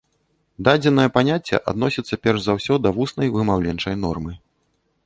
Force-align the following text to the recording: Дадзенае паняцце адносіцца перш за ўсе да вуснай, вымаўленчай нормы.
Дадзенае 0.67 1.05
паняцце 1.17 1.59
адносіцца 1.73 2.15
перш 2.25 2.39
за 2.47 2.57
ўсе 2.61 2.79
да 2.87 2.97
вуснай, 2.97 3.27
вымаўленчай 3.39 3.95
нормы. 4.09 4.33